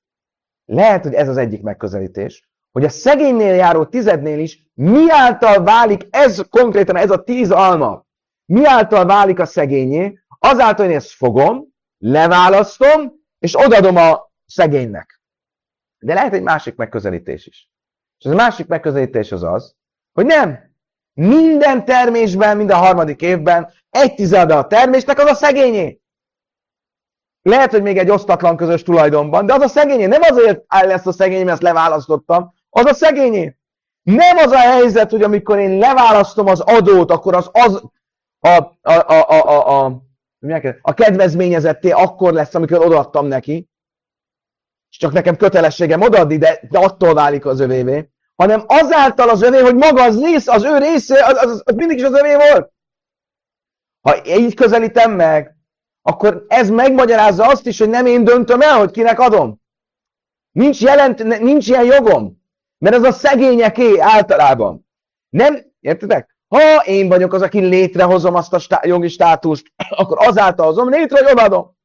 [0.65, 6.07] Lehet, hogy ez az egyik megközelítés, hogy a szegénynél járó tizednél is mi által válik
[6.09, 8.05] ez konkrétan, ez a tíz alma,
[8.45, 11.65] mi által válik a szegényé, azáltal, hogy én ezt fogom,
[11.97, 15.21] leválasztom, és odadom a szegénynek.
[15.99, 17.69] De lehet egy másik megközelítés is.
[18.17, 19.75] És az a másik megközelítés az az,
[20.13, 20.59] hogy nem.
[21.13, 26.01] Minden termésben, mind a harmadik évben egy tizede a termésnek az a szegényé.
[27.41, 30.05] Lehet, hogy még egy osztatlan közös tulajdonban, de az a szegényé.
[30.05, 33.57] Nem azért áll lesz a szegény, mert ezt leválasztottam, az a szegényé.
[34.01, 37.83] Nem az a helyzet, hogy amikor én leválasztom az adót, akkor az, az
[38.39, 40.01] a, a, a, a, a, a,
[40.81, 43.69] a kedvezményezetté akkor lesz, amikor odaadtam neki,
[44.89, 48.10] és csak nekem kötelességem odaadni, de, de attól válik az övévé,
[48.41, 51.97] hanem azáltal az övé, hogy maga az rész, az ő része, az, az, az mindig
[51.97, 52.71] is az övé volt.
[54.01, 55.55] Ha így közelítem meg,
[56.01, 59.61] akkor ez megmagyarázza azt is, hogy nem én döntöm el, hogy kinek adom.
[60.51, 62.41] Nincs, jelent, nincs ilyen jogom.
[62.77, 64.87] Mert ez a szegényeké általában.
[65.29, 66.35] Nem, értitek?
[66.47, 69.65] Ha én vagyok az, aki létrehozom azt a stá- jogi státuszt,
[70.01, 71.77] akkor azáltal hozom létre, hogy odaadom.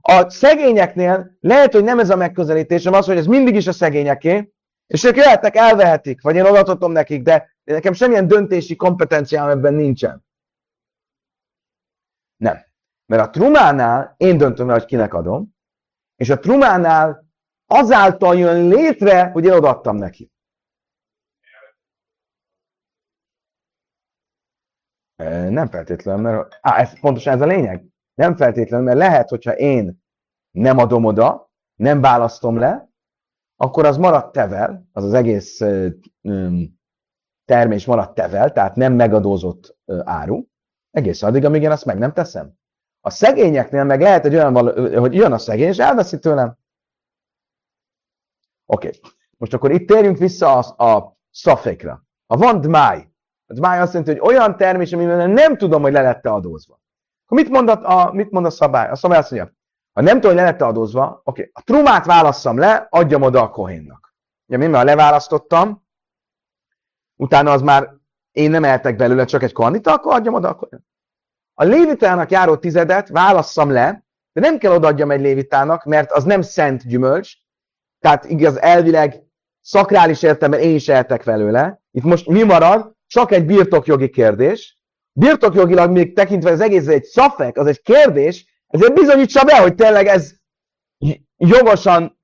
[0.00, 4.50] A szegényeknél lehet, hogy nem ez a megközelítésem az, hogy ez mindig is a szegényeké,
[4.86, 10.24] és ők jöhetnek, elvehetik, vagy én odaadhatom nekik, de nekem semmilyen döntési kompetenciám ebben nincsen.
[12.36, 12.64] Nem.
[13.06, 15.54] Mert a trumánál én döntöm el, hogy kinek adom,
[16.16, 17.24] és a trumánál
[17.66, 20.30] azáltal jön létre, hogy én odaadtam neki.
[25.48, 27.84] Nem feltétlenül, mert á, ez pontosan ez a lényeg.
[28.14, 30.02] Nem feltétlenül, mert lehet, hogyha én
[30.50, 32.90] nem adom oda, nem választom le,
[33.56, 35.62] akkor az marad tevel, az az egész
[37.44, 40.44] termés marad tevel, tehát nem megadózott áru,
[40.90, 42.52] egész addig, amíg én azt meg nem teszem.
[43.00, 44.54] A szegényeknél meg lehet egy olyan,
[44.98, 46.58] hogy jön a szegény, és elveszi tőlem.
[48.66, 48.86] Oké.
[48.86, 49.00] Okay.
[49.38, 52.04] Most akkor itt térjünk vissza a, a szafékra.
[52.26, 53.08] Ha van dmáj,
[53.46, 56.80] a dmáj azt jelenti, hogy olyan termés, amivel nem tudom, hogy le lett adózva.
[57.24, 58.90] Akkor mit mond a, mit mond a szabály?
[58.90, 59.55] A szabály azt mondja,
[59.96, 63.42] ha nem tudom, hogy le lett adózva, oké, okay, a trumát válasszam le, adjam oda
[63.42, 64.14] a kohénnak.
[64.46, 65.86] Ugye mi már leválasztottam,
[67.14, 67.94] utána az már
[68.32, 70.86] én nem eltek belőle csak egy kandita, akkor adjam oda a kohénnak.
[71.54, 76.42] A lévitának járó tizedet válasszam le, de nem kell odaadjam egy lévitának, mert az nem
[76.42, 77.32] szent gyümölcs,
[78.00, 79.22] tehát igaz, elvileg
[79.60, 81.80] szakrális értelemben én is eltek belőle.
[81.90, 82.94] Itt most mi marad?
[83.06, 84.78] Csak egy birtokjogi kérdés.
[85.12, 90.06] Birtokjogilag még tekintve az egész egy szafek, az egy kérdés, ezért bizonyítsa be, hogy tényleg
[90.06, 90.34] ez
[91.36, 92.18] jogosan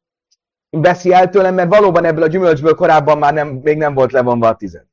[0.70, 4.48] veszi el tőlem, mert valóban ebből a gyümölcsből korábban már nem, még nem volt levonva
[4.48, 4.86] a tized.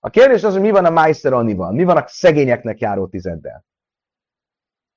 [0.00, 3.64] A kérdés az, hogy mi van a Meister mi van a szegényeknek járó tizeddel.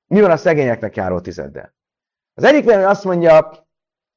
[0.08, 1.76] Mi van a szegényeknek járó tizeddel?
[2.34, 3.52] Az egyik azt mondja,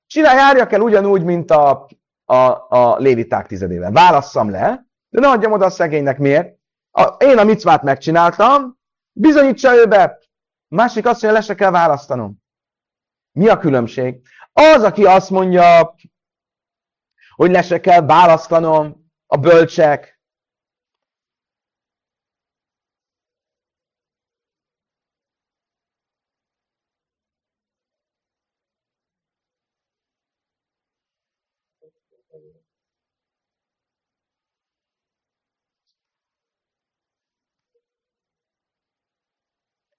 [0.07, 1.89] csinálj, járjak el ugyanúgy, mint a,
[2.25, 2.37] a,
[2.69, 3.93] a léviták tizedével.
[3.93, 6.19] Válasszam le, de ne adjam oda a szegénynek.
[6.19, 6.59] Miért?
[6.91, 8.79] A, én a micvát megcsináltam,
[9.12, 10.19] bizonyítsa ő be.
[10.68, 12.42] Másik azt mondja, le se kell választanom.
[13.33, 14.20] Mi a különbség?
[14.52, 15.94] Az, aki azt mondja,
[17.35, 20.15] hogy le se kell választanom, a bölcsek,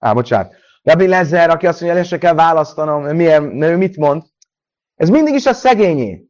[0.08, 0.54] Á, bocsánat.
[0.82, 4.22] Rabbi Lezer, aki azt mondja, hogy kell választanom, milyen, mit mond?
[4.94, 6.24] Ez mindig is a szegényé.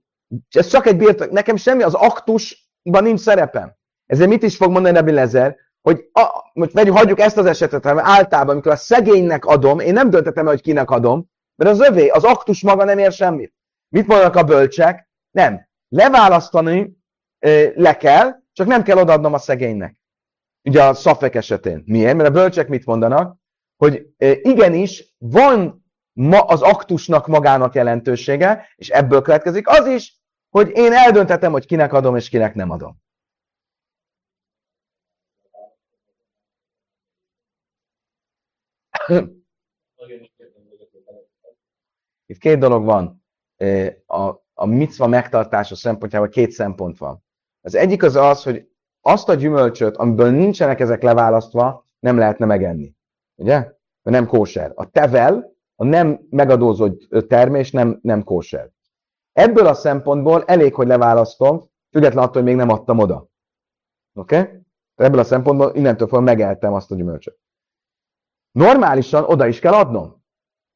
[0.50, 1.30] Ez csak egy birtok.
[1.30, 3.76] Nekem semmi, az aktusban nincs szerepem.
[4.06, 5.56] Ezért mit is fog mondani Rabbi Lezer?
[5.80, 9.92] Hogy a, most vegyük, hagyjuk ezt az esetet, mert általában, amikor a szegénynek adom, én
[9.92, 13.54] nem döntetem el, hogy kinek adom, mert az övé, az aktus maga nem ér semmit.
[13.88, 15.08] Mit mondanak a bölcsek?
[15.30, 15.68] Nem.
[15.88, 16.96] Leválasztani
[17.74, 19.96] le kell, csak nem kell odaadnom a szegénynek.
[20.68, 21.82] Ugye a szafek esetén.
[21.86, 22.16] Miért?
[22.16, 23.37] Mert a bölcsek mit mondanak?
[23.78, 24.06] Hogy
[24.42, 31.52] igenis van ma az aktusnak magának jelentősége, és ebből következik az is, hogy én eldönthetem,
[31.52, 32.96] hogy kinek adom, és kinek nem adom.
[42.26, 43.24] Itt két dolog van.
[44.06, 47.24] A, a micva megtartása szempontjából két szempont van.
[47.60, 52.96] Az egyik az az, hogy azt a gyümölcsöt, amiből nincsenek ezek leválasztva, nem lehetne megenni.
[53.38, 53.56] Ugye?
[54.02, 54.72] Mert nem kóser.
[54.74, 58.70] A tevel, a nem megadózott termés nem, nem kóser.
[59.32, 63.28] Ebből a szempontból elég, hogy leválasztom, függetlenül attól, hogy még nem adtam oda.
[64.14, 64.40] Oké?
[64.40, 64.66] Okay?
[64.94, 67.38] Ebből a szempontból innentől fogva megeltem azt a gyümölcsöt.
[68.50, 70.24] Normálisan oda is kell adnom.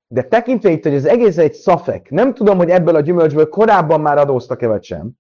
[0.07, 4.01] De tekintve itt, hogy az egész egy szafek, nem tudom, hogy ebből a gyümölcsből korábban
[4.01, 5.11] már adóztak-e vagy sem.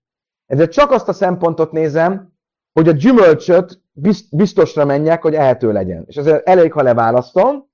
[0.46, 2.32] Ezért csak azt a szempontot nézem,
[2.72, 3.81] hogy a gyümölcsöt
[4.30, 6.04] biztosra menjek, hogy ehető legyen.
[6.06, 7.70] És ezért elég, ha leválasztom,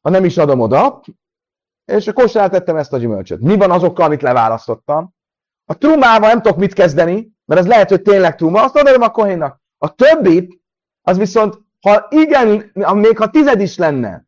[0.00, 1.00] ha nem is adom oda,
[1.84, 3.40] és akkor tettem ezt a gyümölcsöt.
[3.40, 5.14] Mi van azokkal, amit leválasztottam?
[5.64, 9.10] A trumával nem tudok mit kezdeni, mert ez lehet, hogy tényleg truma, azt adom a
[9.10, 9.60] kohénnak.
[9.78, 10.60] A többit,
[11.02, 14.26] az viszont, ha igen, még ha tized is lenne,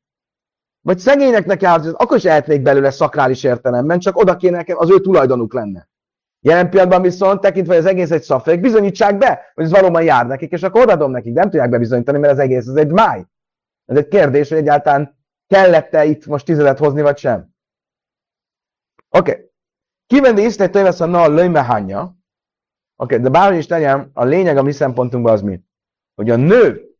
[0.81, 5.01] vagy szegényeknek jár, akkor is ehetnék belőle szakrális értelemben, csak oda kéne nekem, az ő
[5.01, 5.89] tulajdonuk lenne.
[6.45, 10.27] Jelen pillanatban viszont, tekintve, hogy az egész egy szafék, bizonyítsák be, hogy ez valóban jár
[10.27, 11.33] nekik, és akkor odaadom nekik.
[11.33, 13.25] Nem tudják bebizonyítani, mert az egész ez egy máj.
[13.85, 17.55] Ez egy kérdés, hogy egyáltalán kellett-e itt most tizedet hozni, vagy sem.
[19.09, 19.31] Oké.
[19.31, 19.51] Okay.
[20.07, 22.01] Kivendi isztegy tövesz a nal löjmehanya.
[22.01, 22.15] Oké,
[22.97, 25.61] okay, de bárhogy is tegyen, a lényeg a mi szempontunkban az mi?
[26.15, 26.97] Hogy a nő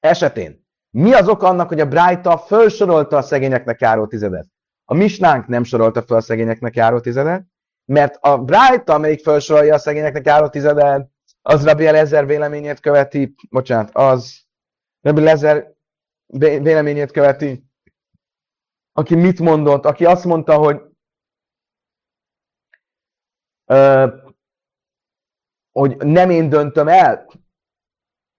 [0.00, 4.46] esetén mi az oka annak, hogy a Brájta felsorolta a szegényeknek járó tizedet?
[4.84, 7.52] A misnánk nem sorolta fel a szegényeknek járó tizedet,
[7.84, 11.10] mert a Brájta, amelyik felsorolja a szegényeknek járó tizedet,
[11.42, 14.44] az Rabbi Lezer véleményét követi, bocsánat, az
[15.00, 15.74] Rabbi Lezer
[16.36, 17.64] véleményét követi,
[18.92, 20.82] aki mit mondott, aki azt mondta, hogy
[23.64, 24.06] ö,
[25.72, 27.26] hogy nem én döntöm el,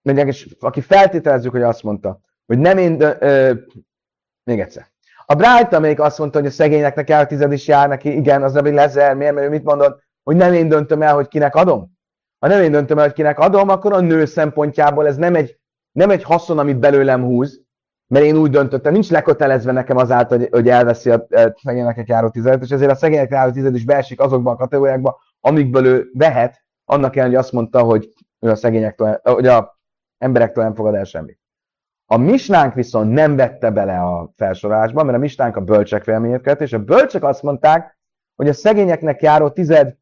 [0.02, 3.54] és aki feltételezzük, hogy azt mondta, hogy nem én, dö, ö,
[4.44, 4.94] még egyszer.
[5.26, 8.54] A Bright, amelyik azt mondta, hogy a szegényeknek el tized is jár neki, igen, az
[8.54, 11.92] Rabbi Lezer, miért, mert ő mit mondott, hogy nem én döntöm el, hogy kinek adom.
[12.40, 15.60] Ha nem én döntöm el, hogy kinek adom, akkor a nő szempontjából ez nem egy,
[15.92, 17.64] nem egy haszon, amit belőlem húz,
[18.08, 21.28] mert én úgy döntöttem, nincs lekötelezve nekem azáltal, hogy, hogy elveszi a,
[21.64, 25.86] szegényeknek járó tizedet, és ezért a szegények járó tized is beesik azokban a kategóriákba, amikből
[25.86, 28.10] ő vehet, annak ellenére, hogy azt mondta, hogy
[28.40, 29.80] ő a szegényektől, hogy a
[30.18, 31.40] emberektől nem fogad el semmit.
[32.06, 36.62] A misnánk viszont nem vette bele a felsorolásba, mert a misnánk a bölcsek véleményét kert,
[36.62, 37.98] és a bölcsek azt mondták,
[38.36, 39.96] hogy a szegényeknek járó tized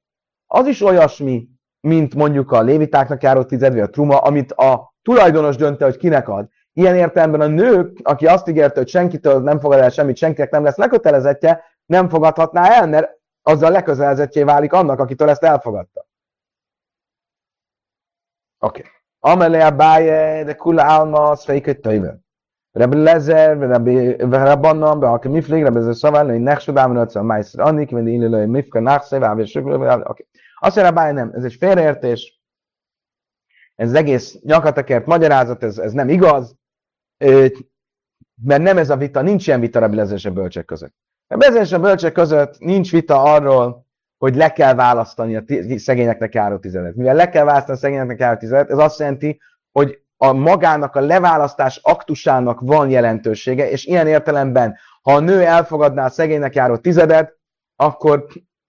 [0.47, 1.47] az is olyasmi,
[1.79, 6.27] mint mondjuk a lévitáknak járó tized, vagy a truma, amit a tulajdonos dönte, hogy kinek
[6.27, 6.47] ad.
[6.73, 10.63] Ilyen értelemben a nő, aki azt ígérte, hogy senkitől nem fogad el semmit, senkinek nem
[10.63, 16.07] lesz lekötelezettje, nem fogadhatná el, mert azzal leközelezettjé válik annak, akitől ezt elfogadta.
[18.59, 18.79] Oké.
[18.79, 18.92] Okay.
[19.25, 22.19] Amele a báje, de kula álma, az fejköt töjve.
[22.71, 27.59] Rebbe Lezer, Rebbe Rabbanon, be aki miflig, Rebbe Lezer szaván, hogy nechsodám, hogy a májszer
[27.59, 30.27] annik, mint illő, mifka, nachszai, vábja, sökülő, oké.
[30.59, 32.41] Azt mondja, báj nem, ez egy félreértés,
[33.75, 36.55] ez egész nyakatekert magyarázat, ez, ez nem igaz,
[38.41, 40.93] mert nem ez a vita, nincs ilyen vita Rebbe Lezer és a bölcsek között.
[41.27, 43.82] A Lezer és a bölcsek között nincs vita arról,
[44.23, 45.43] hogy le kell választani a
[45.75, 46.95] szegényeknek járó tizedet.
[46.95, 49.39] Mivel le kell választani a szegényeknek járó tizedet, ez azt jelenti,
[49.71, 56.05] hogy a magának a leválasztás aktusának van jelentősége, és ilyen értelemben, ha a nő elfogadná
[56.05, 57.37] a szegénynek járó tizedet,
[57.75, 58.25] akkor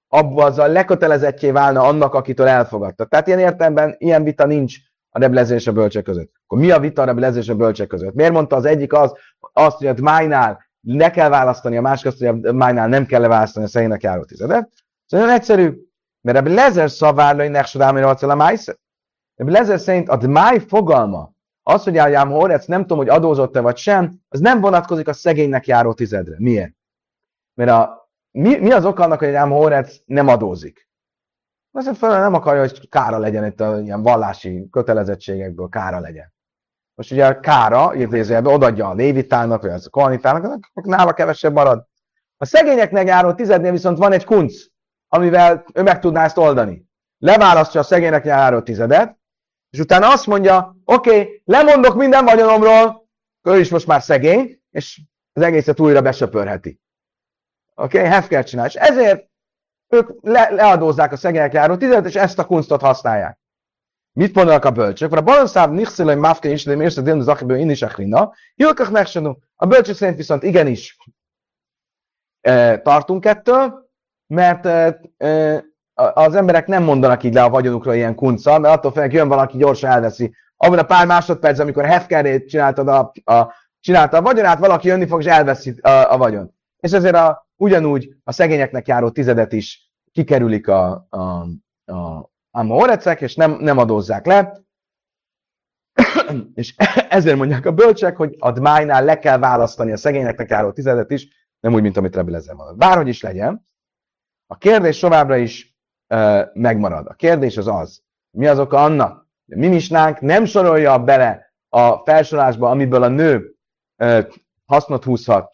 [0.09, 3.05] abba azzal lekötelezettjé válna annak, akitől elfogadta.
[3.05, 4.77] Tehát ilyen értelemben ilyen vita nincs
[5.11, 6.33] a reblezés és a bölcsek között.
[6.47, 8.15] Akkor mi a vita a reblezés és a bölcsek között?
[8.15, 9.13] Miért mondta az egyik az,
[9.53, 13.21] azt, hogy a májnál le kell választani, a másik azt, hogy a májnál nem kell
[13.21, 14.69] leválasztani a szegénynek járó tizedet?
[15.07, 15.85] Szóval nagyon egyszerű,
[16.21, 18.77] mert ebben Lezer szavár hogy neksodámi a májszer.
[19.35, 23.77] Ebben Lezer szerint a máj fogalma, az, hogy Ájám Horec nem tudom, hogy adózott-e vagy
[23.77, 26.35] sem, az nem vonatkozik a szegénynek járó tizedre.
[26.39, 26.73] Miért?
[27.55, 30.89] Mert a, mi, mi az ok annak, hogy Ájám Horec nem adózik?
[31.73, 36.33] Azért fel nem akarja, hogy kára legyen itt a ilyen vallási kötelezettségekből, kára legyen.
[36.95, 41.87] Most ugye a kára, idézőjelben odaadja a lévitának, vagy az a kohanitának, nála kevesebb marad.
[42.37, 44.55] A szegényeknek járó tizednél viszont van egy kunc
[45.15, 46.87] amivel ő meg tudná ezt oldani.
[47.19, 49.19] Leválasztja a szegénynek járó tizedet,
[49.71, 53.09] és utána azt mondja, oké, okay, lemondok minden vagyonomról,
[53.43, 55.01] ő is most már szegény, és
[55.33, 56.81] az egészet újra besöpörheti.
[57.75, 58.11] Oké, okay?
[58.11, 58.67] hefker csinál.
[58.67, 59.29] És ezért
[59.89, 63.39] ők le, leadózzák a szegények járó tizedet, és ezt a kunstot használják.
[64.13, 65.13] Mit mondanak a bölcsök?
[65.13, 68.33] A balanszáv nixilai mafke is, de mérsz a délni zakiből én is a hrina.
[69.55, 70.97] A bölcsök szerint viszont igenis
[72.41, 73.84] e, tartunk ettől,
[74.27, 74.69] mert
[75.95, 79.57] az emberek nem mondanak így le a vagyonukra ilyen kunca, mert attól félnek jön valaki,
[79.57, 80.35] gyorsan elveszi.
[80.57, 85.21] Abban a pár másodperc, amikor Hefkerét csináltad a, a, csinálta a vagyonát, valaki jönni fog
[85.21, 86.55] és elveszi a, a vagyon.
[86.81, 91.47] És ezért a, ugyanúgy a szegényeknek járó tizedet is kikerülik a, a,
[91.93, 94.63] a, a és nem, nem adózzák le.
[96.55, 96.75] és
[97.09, 101.29] ezért mondják a bölcsek, hogy a dmájnál le kell választani a szegényeknek járó tizedet is,
[101.61, 102.77] nem úgy, mint amit Rebbe mondott.
[102.77, 103.67] Bárhogy is legyen,
[104.47, 105.77] A kérdés továbbra is
[106.09, 107.07] uh, megmarad.
[107.07, 109.81] A kérdés az az, mi az oka annak, hogy mi
[110.21, 113.55] nem sorolja bele a felsorolásba, amiből a nő
[113.99, 114.27] uh,
[114.65, 115.51] hasznot húzhat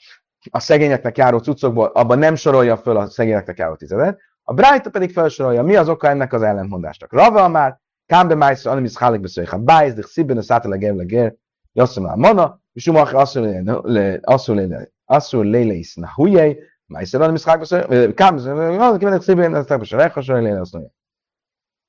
[0.50, 5.12] a szegényeknek járó cuccokból, abban nem sorolja föl a szegényeknek járó tizedet, a Brájta pedig
[5.12, 7.12] felsorolja, mi az oka ennek az ellentmondásnak.
[7.12, 11.34] Rava már, Kámbe Májszra, Animis Hálik beszélj, ha Bájz, de Szibben, a Szátele Gevle Ger,
[11.72, 13.14] Jasszom a Mana, és Umach
[15.04, 16.10] Asszul Léle is na
[16.90, 20.92] hujjai, Májszra, Animis Hálik beszélj, Kámbe, kimenek Szibben, a Szátele Gevle Ger, Léle, azt mondja.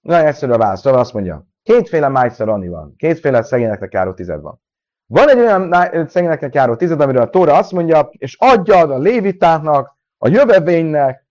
[0.01, 4.61] Nagyon egyszerű a válasz, azt mondja, kétféle Májszra Ani van, kétféle szegényeknek járó tized van.
[5.05, 9.97] Van egy olyan szegényeknek járó tized, amiről a Tóra azt mondja, és adjad a lévitáknak,
[10.17, 11.27] a jövevénynek,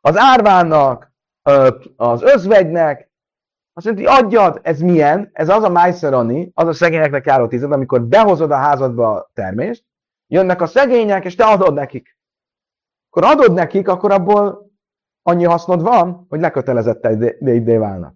[0.00, 1.12] az árvának,
[1.96, 3.10] az özvegynek,
[3.74, 5.30] azt mondja, hogy adjad, ez milyen?
[5.32, 9.84] Ez az a májszerani, az a szegényeknek járó tized, amikor behozod a házadba a termést,
[10.26, 12.11] jönnek a szegények, és te adod nekik.
[13.14, 14.70] Akkor adod nekik, akkor abból
[15.22, 17.06] annyi hasznod van, hogy lekötelezett
[17.40, 18.14] idé válnak.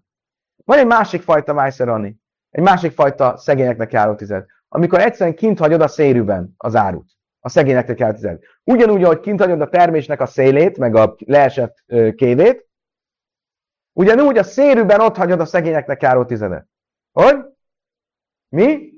[0.64, 2.20] Van egy másik fajta májszerani,
[2.50, 7.10] egy másik fajta szegényeknek járó tized, amikor egyszerűen kint hagyod a szérűben az árut.
[7.40, 8.42] A szegényeknek járó tized.
[8.64, 11.84] Ugyanúgy, ahogy kint hagyod a termésnek a szélét, meg a leesett
[12.16, 12.68] kévét,
[13.92, 16.68] ugyanúgy a szérűben ott hagyod a szegényeknek járó tizedet.
[17.12, 17.36] Hogy?
[18.48, 18.92] Mi?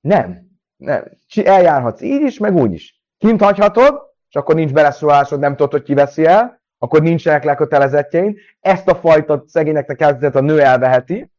[0.00, 0.50] Nem.
[0.76, 1.04] Nem.
[1.34, 2.95] Eljárhatsz így is, meg úgy is.
[3.18, 8.38] Kint hagyhatod, és akkor nincs beleszólásod, nem tudod, hogy ki veszi el, akkor nincsenek lekötelezettjein.
[8.60, 11.30] Ezt a fajta szegényeknek eltizet a nő elveheti,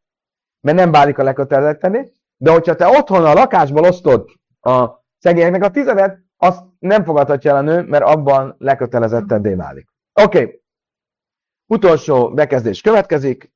[0.62, 4.30] mert nem válik a lekötelezetteni, de hogyha te otthon a lakásból osztod
[4.62, 9.88] a szegényeknek a tizedet, azt nem fogadhatja el a nő, mert abban lekötelezetteddé válik.
[10.14, 10.42] Oké.
[10.42, 10.62] Okay.
[11.66, 13.52] Utolsó bekezdés következik.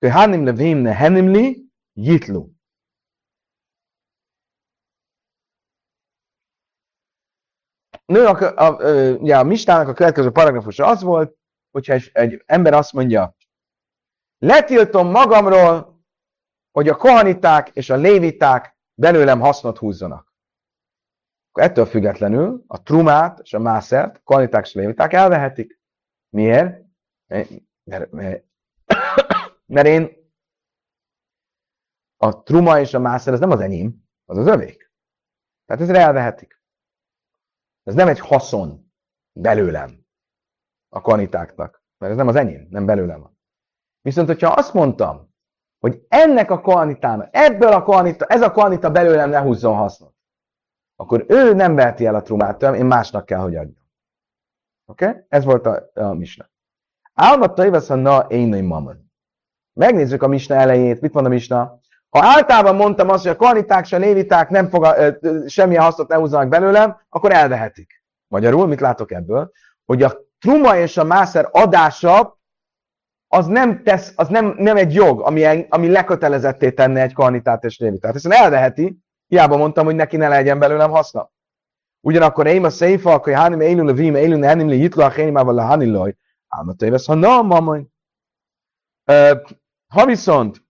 [0.00, 2.48] Hanim levim ne henimli jitlu.
[8.06, 11.36] Nő, a, a, a, a, a mistának a következő paragrafusa az volt,
[11.70, 13.36] hogyha egy, egy ember azt mondja,
[14.38, 16.04] letiltom magamról,
[16.70, 20.34] hogy a kohaniták és a léviták belőlem hasznot húzzanak.
[21.50, 25.80] Akkor ettől függetlenül a trumát és a mászert, kohaniták és a léviták elvehetik.
[26.28, 26.84] Miért?
[27.26, 28.44] Mert, mert,
[29.66, 30.16] mert én
[32.16, 34.92] a truma és a mászer, ez nem az enyém, az az övék.
[35.64, 36.55] Tehát ezre elvehetik.
[37.86, 38.92] Ez nem egy haszon
[39.32, 40.06] belőlem
[40.88, 43.38] a kanitáknak, mert ez nem az enyém, nem belőlem van.
[44.00, 45.34] Viszont, hogyha azt mondtam,
[45.78, 50.14] hogy ennek a koanitának, ebből a koanita, ez a koanita belőlem ne húzzon hasznot,
[50.96, 53.88] akkor ő nem veheti el a trumát tőlem, én másnak kell, hogy adjam.
[54.86, 55.06] Oké?
[55.08, 55.22] Okay?
[55.28, 56.50] Ez volt a, a misna.
[57.14, 59.10] Álmatta évesz a na én mamon.
[59.72, 61.00] Megnézzük a misna elejét.
[61.00, 61.80] Mit mond a misna?
[62.10, 64.86] Ha általában mondtam azt, hogy a koaniták se léviták nem fog,
[65.46, 68.02] semmilyen hasznot ne húzzanak belőlem, akkor elvehetik.
[68.28, 69.50] Magyarul mit látok ebből?
[69.84, 72.40] Hogy a truma és a mászer adása
[73.28, 77.78] az nem, tesz, az nem, nem egy jog, ami, ami lekötelezetté tenne egy kohanitát és
[77.78, 78.12] lévitát.
[78.12, 81.30] Hiszen elveheti, hiába mondtam, hogy neki ne legyen belőlem haszna.
[82.00, 85.58] Ugyanakkor én a széfa, akkor hánim élül a vím, élül ne henim li a hénimával
[85.58, 86.16] a haniloj,
[86.48, 87.86] álmat évesz, ha na.
[89.86, 90.65] Ha viszont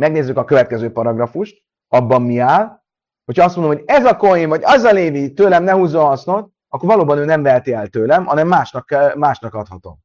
[0.00, 2.82] megnézzük a következő paragrafust, abban mi áll,
[3.24, 6.50] hogyha azt mondom, hogy ez a koin, vagy az a lévi tőlem ne húzza hasznot,
[6.68, 9.98] akkor valóban ő nem veheti el tőlem, hanem másnak, másnak adhatom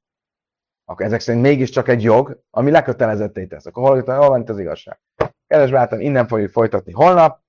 [0.85, 3.65] akkor ezek szerint mégiscsak egy jog, ami lekötelezetté tesz.
[3.65, 4.99] Akkor hol, hol van itt az igazság?
[5.47, 7.43] Kedves barátom, innen fogjuk folytatni holnap.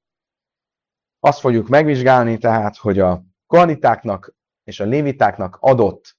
[1.20, 4.34] Azt fogjuk megvizsgálni tehát, hogy a kohanitáknak
[4.64, 6.16] és a lévitáknak adott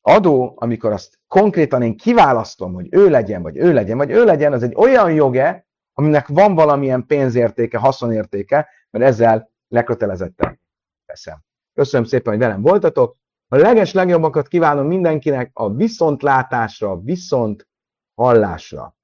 [0.00, 4.52] adó, amikor azt konkrétan én kiválasztom, hogy ő legyen, vagy ő legyen, vagy ő legyen,
[4.52, 10.60] az egy olyan joge, aminek van valamilyen pénzértéke, haszonértéke, mert ezzel lekötelezetten
[11.06, 11.38] teszem.
[11.74, 13.16] Köszönöm szépen, hogy velem voltatok.
[13.48, 17.68] A leges legjobbakat kívánom mindenkinek a viszontlátásra, viszont
[18.14, 18.96] hallásra.